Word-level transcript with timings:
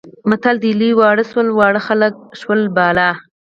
متل 0.29 0.55
دی 0.63 0.71
لوی 0.79 0.91
واړه 0.95 1.23
شول، 1.31 1.47
واړه 1.51 1.81
خلک 1.87 2.13
شول 2.39 2.61
بالا. 2.75 3.09